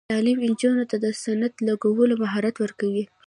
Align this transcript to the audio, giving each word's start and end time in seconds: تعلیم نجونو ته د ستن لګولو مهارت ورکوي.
تعلیم 0.09 0.37
نجونو 0.49 0.83
ته 0.91 0.95
د 1.03 1.05
ستن 1.19 1.39
لګولو 1.69 2.13
مهارت 2.23 2.55
ورکوي. 2.59 3.03